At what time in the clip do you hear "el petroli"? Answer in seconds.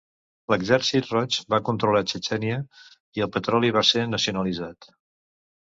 3.27-3.73